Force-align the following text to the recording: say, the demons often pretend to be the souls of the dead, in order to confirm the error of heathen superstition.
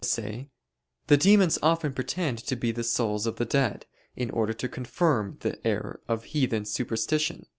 say, 0.03 0.49
the 1.05 1.15
demons 1.15 1.59
often 1.61 1.93
pretend 1.93 2.39
to 2.39 2.55
be 2.55 2.71
the 2.71 2.83
souls 2.83 3.27
of 3.27 3.35
the 3.35 3.45
dead, 3.45 3.85
in 4.15 4.31
order 4.31 4.51
to 4.51 4.67
confirm 4.67 5.37
the 5.41 5.59
error 5.63 6.01
of 6.07 6.23
heathen 6.23 6.65
superstition. 6.65 7.45